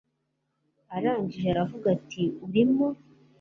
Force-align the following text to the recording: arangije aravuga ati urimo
arangije 0.95 1.47
aravuga 1.53 1.85
ati 1.95 2.23
urimo 2.45 2.87